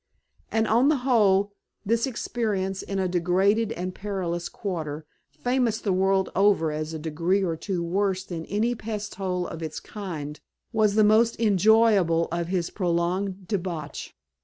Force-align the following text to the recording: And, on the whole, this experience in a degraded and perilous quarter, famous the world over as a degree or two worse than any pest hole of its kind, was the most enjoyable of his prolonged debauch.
And, 0.51 0.65
on 0.67 0.87
the 0.87 0.97
whole, 1.05 1.53
this 1.85 2.07
experience 2.07 2.81
in 2.81 2.97
a 2.97 3.07
degraded 3.07 3.71
and 3.73 3.93
perilous 3.93 4.49
quarter, 4.49 5.05
famous 5.29 5.77
the 5.79 5.93
world 5.93 6.31
over 6.35 6.71
as 6.71 6.91
a 6.91 6.97
degree 6.97 7.43
or 7.43 7.55
two 7.55 7.83
worse 7.83 8.23
than 8.23 8.45
any 8.47 8.73
pest 8.73 9.13
hole 9.13 9.45
of 9.45 9.61
its 9.61 9.79
kind, 9.79 10.39
was 10.73 10.95
the 10.95 11.03
most 11.03 11.39
enjoyable 11.39 12.27
of 12.31 12.47
his 12.47 12.71
prolonged 12.71 13.47
debauch. 13.47 14.11